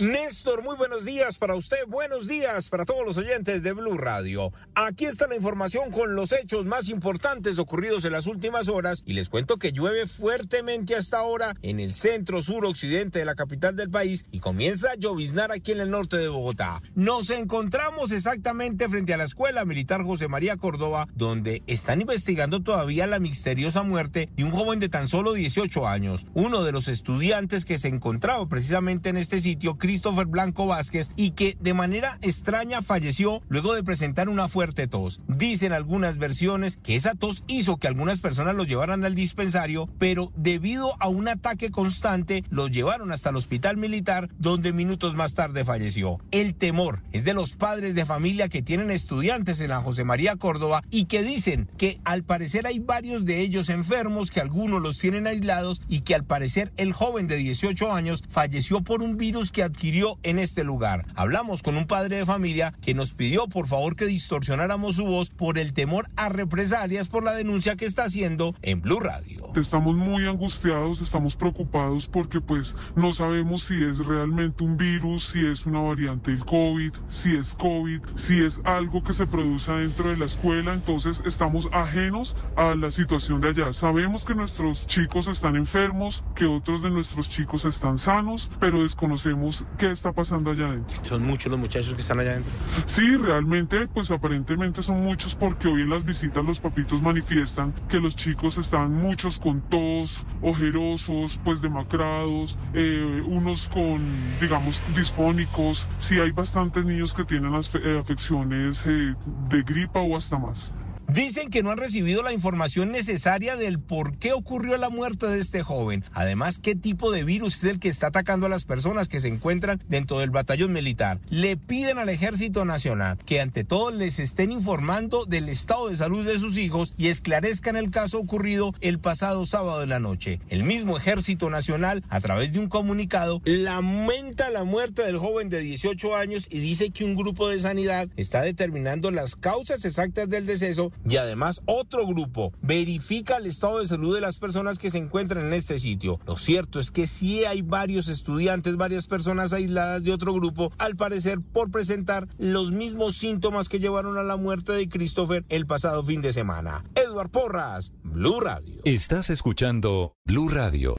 Néstor, 0.00 0.64
muy 0.64 0.74
buenos 0.74 1.04
días 1.04 1.38
para 1.38 1.54
usted, 1.54 1.86
buenos 1.86 2.26
días 2.26 2.68
para 2.68 2.84
todos 2.84 3.06
los 3.06 3.16
oyentes 3.16 3.62
de 3.62 3.72
Blue 3.72 3.96
Radio. 3.96 4.52
Aquí 4.74 5.04
está 5.04 5.28
la 5.28 5.36
información 5.36 5.92
con 5.92 6.16
los 6.16 6.32
hechos 6.32 6.66
más 6.66 6.88
importantes 6.88 7.60
ocurridos 7.60 8.04
en 8.04 8.10
las 8.10 8.26
últimas 8.26 8.68
horas 8.68 9.04
y 9.06 9.12
les 9.12 9.28
cuento 9.28 9.56
que 9.56 9.70
llueve 9.70 10.08
fuertemente 10.08 10.96
hasta 10.96 11.18
ahora 11.18 11.54
en 11.62 11.78
el 11.78 11.94
centro 11.94 12.42
sur 12.42 12.66
occidente 12.66 13.20
de 13.20 13.24
la 13.24 13.36
capital 13.36 13.76
del 13.76 13.88
país 13.88 14.24
y 14.32 14.40
comienza 14.40 14.90
a 14.90 14.96
lloviznar 14.96 15.52
aquí 15.52 15.70
en 15.70 15.78
el 15.78 15.90
norte 15.90 16.16
de 16.16 16.26
Bogotá. 16.26 16.82
Nos 16.96 17.30
encontramos 17.30 18.10
exactamente 18.10 18.88
frente 18.88 19.14
a 19.14 19.16
la 19.16 19.24
escuela 19.24 19.64
militar 19.64 20.02
José 20.02 20.26
María 20.26 20.56
Córdoba, 20.56 21.06
donde 21.14 21.62
están 21.68 22.00
investigando 22.00 22.64
todavía 22.64 23.06
la 23.06 23.20
misteriosa 23.20 23.84
muerte 23.84 24.28
de 24.34 24.42
un 24.42 24.50
joven 24.50 24.80
de 24.80 24.88
tan 24.88 25.06
solo 25.06 25.34
18 25.34 25.86
años, 25.86 26.26
uno 26.34 26.64
de 26.64 26.72
los 26.72 26.88
estudiantes 26.88 27.64
que 27.64 27.78
se 27.78 27.86
encontraba 27.86 28.48
precisamente 28.48 29.10
en 29.10 29.18
este 29.18 29.40
sitio, 29.40 29.78
Christopher 29.84 30.24
Blanco 30.24 30.66
Vázquez, 30.66 31.10
y 31.14 31.32
que 31.32 31.58
de 31.60 31.74
manera 31.74 32.16
extraña 32.22 32.80
falleció 32.80 33.42
luego 33.50 33.74
de 33.74 33.82
presentar 33.82 34.30
una 34.30 34.48
fuerte 34.48 34.86
tos. 34.86 35.20
Dicen 35.28 35.74
algunas 35.74 36.16
versiones 36.16 36.78
que 36.78 36.96
esa 36.96 37.14
tos 37.14 37.44
hizo 37.48 37.76
que 37.76 37.86
algunas 37.86 38.20
personas 38.20 38.54
lo 38.54 38.64
llevaran 38.64 39.04
al 39.04 39.14
dispensario, 39.14 39.90
pero 39.98 40.32
debido 40.36 40.94
a 41.00 41.08
un 41.08 41.28
ataque 41.28 41.70
constante, 41.70 42.44
lo 42.48 42.68
llevaron 42.68 43.12
hasta 43.12 43.28
el 43.28 43.36
hospital 43.36 43.76
militar, 43.76 44.30
donde 44.38 44.72
minutos 44.72 45.16
más 45.16 45.34
tarde 45.34 45.66
falleció. 45.66 46.16
El 46.30 46.54
temor 46.54 47.02
es 47.12 47.24
de 47.24 47.34
los 47.34 47.52
padres 47.52 47.94
de 47.94 48.06
familia 48.06 48.48
que 48.48 48.62
tienen 48.62 48.90
estudiantes 48.90 49.60
en 49.60 49.68
la 49.68 49.82
José 49.82 50.04
María 50.04 50.36
Córdoba 50.36 50.82
y 50.90 51.04
que 51.04 51.22
dicen 51.22 51.68
que 51.76 52.00
al 52.04 52.24
parecer 52.24 52.66
hay 52.66 52.78
varios 52.78 53.26
de 53.26 53.40
ellos 53.40 53.68
enfermos, 53.68 54.30
que 54.30 54.40
algunos 54.40 54.80
los 54.80 54.96
tienen 54.96 55.26
aislados 55.26 55.82
y 55.90 56.00
que 56.00 56.14
al 56.14 56.24
parecer 56.24 56.72
el 56.78 56.94
joven 56.94 57.26
de 57.26 57.36
18 57.36 57.92
años 57.92 58.24
falleció 58.30 58.80
por 58.80 59.02
un 59.02 59.18
virus 59.18 59.52
que 59.52 59.73
adquirió 59.74 60.18
en 60.22 60.38
este 60.38 60.62
lugar. 60.62 61.04
Hablamos 61.16 61.62
con 61.62 61.76
un 61.76 61.86
padre 61.86 62.18
de 62.18 62.26
familia 62.26 62.74
que 62.80 62.94
nos 62.94 63.12
pidió 63.12 63.48
por 63.48 63.66
favor 63.66 63.96
que 63.96 64.06
distorsionáramos 64.06 64.96
su 64.96 65.04
voz 65.04 65.30
por 65.30 65.58
el 65.58 65.72
temor 65.72 66.08
a 66.14 66.28
represalias 66.28 67.08
por 67.08 67.24
la 67.24 67.34
denuncia 67.34 67.74
que 67.74 67.84
está 67.84 68.04
haciendo 68.04 68.54
en 68.62 68.80
Blue 68.80 69.00
Radio. 69.00 69.43
Estamos 69.56 69.96
muy 69.96 70.26
angustiados, 70.26 71.00
estamos 71.00 71.36
preocupados 71.36 72.08
porque 72.08 72.40
pues 72.40 72.76
no 72.96 73.12
sabemos 73.12 73.62
si 73.62 73.82
es 73.84 74.04
realmente 74.04 74.64
un 74.64 74.76
virus, 74.76 75.28
si 75.28 75.46
es 75.46 75.64
una 75.66 75.80
variante 75.80 76.32
del 76.32 76.44
COVID, 76.44 76.92
si 77.08 77.36
es 77.36 77.54
COVID, 77.54 78.00
si 78.16 78.42
es 78.42 78.60
algo 78.64 79.02
que 79.02 79.12
se 79.12 79.26
produce 79.26 79.72
dentro 79.72 80.10
de 80.10 80.16
la 80.16 80.24
escuela, 80.24 80.74
entonces 80.74 81.22
estamos 81.24 81.68
ajenos 81.72 82.36
a 82.56 82.74
la 82.74 82.90
situación 82.90 83.40
de 83.40 83.48
allá. 83.50 83.72
Sabemos 83.72 84.24
que 84.24 84.34
nuestros 84.34 84.86
chicos 84.86 85.28
están 85.28 85.56
enfermos, 85.56 86.24
que 86.34 86.46
otros 86.46 86.82
de 86.82 86.90
nuestros 86.90 87.28
chicos 87.28 87.64
están 87.64 87.98
sanos, 87.98 88.50
pero 88.58 88.82
desconocemos 88.82 89.64
qué 89.78 89.90
está 89.90 90.12
pasando 90.12 90.50
allá 90.50 90.68
adentro. 90.68 90.96
¿Son 91.04 91.22
muchos 91.22 91.50
los 91.50 91.60
muchachos 91.60 91.94
que 91.94 92.00
están 92.00 92.20
allá 92.20 92.32
adentro? 92.32 92.52
Sí, 92.86 93.16
realmente, 93.16 93.86
pues 93.86 94.10
aparentemente 94.10 94.82
son 94.82 95.00
muchos 95.02 95.34
porque 95.34 95.68
hoy 95.68 95.82
en 95.82 95.90
las 95.90 96.04
visitas 96.04 96.44
los 96.44 96.60
papitos 96.60 97.02
manifiestan 97.02 97.72
que 97.88 98.00
los 98.00 98.16
chicos 98.16 98.58
están 98.58 98.92
muchos 98.92 99.38
con 99.44 99.60
tos, 99.60 100.24
ojerosos, 100.40 101.38
pues 101.44 101.60
demacrados, 101.60 102.58
eh, 102.72 103.22
unos 103.26 103.68
con, 103.68 104.02
digamos, 104.40 104.82
disfónicos. 104.96 105.86
Sí, 105.98 106.18
hay 106.18 106.30
bastantes 106.30 106.86
niños 106.86 107.12
que 107.12 107.26
tienen 107.26 107.52
las 107.52 107.72
eh, 107.74 107.98
afecciones 107.98 108.86
eh, 108.86 109.14
de 109.50 109.62
gripa 109.62 110.00
o 110.00 110.16
hasta 110.16 110.38
más. 110.38 110.72
Dicen 111.08 111.50
que 111.50 111.62
no 111.62 111.70
han 111.70 111.78
recibido 111.78 112.22
la 112.22 112.32
información 112.32 112.90
necesaria 112.90 113.56
del 113.56 113.78
por 113.78 114.16
qué 114.18 114.32
ocurrió 114.32 114.76
la 114.78 114.88
muerte 114.88 115.26
de 115.26 115.38
este 115.38 115.62
joven. 115.62 116.04
Además, 116.12 116.58
qué 116.58 116.74
tipo 116.74 117.12
de 117.12 117.24
virus 117.24 117.58
es 117.58 117.64
el 117.64 117.78
que 117.78 117.88
está 117.88 118.08
atacando 118.08 118.46
a 118.46 118.48
las 118.48 118.64
personas 118.64 119.08
que 119.08 119.20
se 119.20 119.28
encuentran 119.28 119.80
dentro 119.88 120.18
del 120.18 120.30
batallón 120.30 120.72
militar. 120.72 121.20
Le 121.28 121.56
piden 121.56 121.98
al 121.98 122.08
Ejército 122.08 122.64
Nacional 122.64 123.18
que 123.26 123.40
ante 123.40 123.64
todo 123.64 123.90
les 123.90 124.18
estén 124.18 124.50
informando 124.50 125.24
del 125.26 125.48
estado 125.48 125.88
de 125.88 125.96
salud 125.96 126.26
de 126.26 126.38
sus 126.38 126.56
hijos 126.56 126.94
y 126.96 127.08
esclarezcan 127.08 127.76
el 127.76 127.90
caso 127.90 128.18
ocurrido 128.18 128.72
el 128.80 128.98
pasado 128.98 129.46
sábado 129.46 129.80
de 129.80 129.86
la 129.86 130.00
noche. 130.00 130.40
El 130.48 130.64
mismo 130.64 130.96
Ejército 130.96 131.50
Nacional, 131.50 132.02
a 132.08 132.20
través 132.20 132.52
de 132.52 132.60
un 132.60 132.68
comunicado, 132.68 133.40
lamenta 133.44 134.50
la 134.50 134.64
muerte 134.64 135.02
del 135.02 135.18
joven 135.18 135.48
de 135.48 135.60
18 135.60 136.16
años 136.16 136.48
y 136.50 136.60
dice 136.60 136.90
que 136.90 137.04
un 137.04 137.14
grupo 137.14 137.48
de 137.48 137.60
sanidad 137.60 138.08
está 138.16 138.42
determinando 138.42 139.10
las 139.10 139.36
causas 139.36 139.84
exactas 139.84 140.28
del 140.28 140.46
deceso 140.46 140.92
y 141.08 141.16
además 141.16 141.60
otro 141.66 142.06
grupo 142.06 142.52
verifica 142.62 143.36
el 143.36 143.46
estado 143.46 143.80
de 143.80 143.86
salud 143.86 144.14
de 144.14 144.20
las 144.20 144.38
personas 144.38 144.78
que 144.78 144.90
se 144.90 144.98
encuentran 144.98 145.46
en 145.46 145.52
este 145.52 145.78
sitio. 145.78 146.20
Lo 146.26 146.36
cierto 146.36 146.80
es 146.80 146.90
que 146.90 147.06
sí 147.06 147.44
hay 147.44 147.62
varios 147.62 148.08
estudiantes, 148.08 148.76
varias 148.76 149.06
personas 149.06 149.52
aisladas 149.52 150.02
de 150.02 150.12
otro 150.12 150.32
grupo, 150.32 150.72
al 150.78 150.96
parecer 150.96 151.40
por 151.40 151.70
presentar 151.70 152.28
los 152.38 152.72
mismos 152.72 153.16
síntomas 153.16 153.68
que 153.68 153.80
llevaron 153.80 154.18
a 154.18 154.22
la 154.22 154.36
muerte 154.36 154.72
de 154.72 154.88
Christopher 154.88 155.44
el 155.48 155.66
pasado 155.66 156.02
fin 156.02 156.22
de 156.22 156.32
semana. 156.32 156.84
Edward 156.94 157.30
Porras, 157.30 157.92
Blue 158.02 158.40
Radio. 158.40 158.80
Estás 158.84 159.30
escuchando 159.30 160.14
Blue 160.24 160.48
Radio. 160.48 160.92